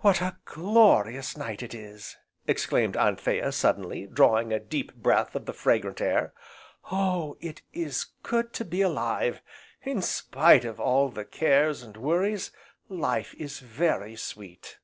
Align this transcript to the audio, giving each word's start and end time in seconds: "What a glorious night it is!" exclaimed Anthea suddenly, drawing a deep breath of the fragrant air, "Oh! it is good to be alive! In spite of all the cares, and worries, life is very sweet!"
"What 0.00 0.20
a 0.20 0.38
glorious 0.44 1.36
night 1.36 1.62
it 1.62 1.72
is!" 1.72 2.16
exclaimed 2.48 2.96
Anthea 2.96 3.52
suddenly, 3.52 4.08
drawing 4.08 4.52
a 4.52 4.58
deep 4.58 4.92
breath 4.96 5.36
of 5.36 5.46
the 5.46 5.52
fragrant 5.52 6.00
air, 6.00 6.34
"Oh! 6.90 7.36
it 7.38 7.62
is 7.72 8.06
good 8.24 8.52
to 8.54 8.64
be 8.64 8.80
alive! 8.82 9.40
In 9.84 10.02
spite 10.02 10.64
of 10.64 10.80
all 10.80 11.10
the 11.10 11.24
cares, 11.24 11.80
and 11.80 11.96
worries, 11.96 12.50
life 12.88 13.34
is 13.36 13.60
very 13.60 14.16
sweet!" 14.16 14.80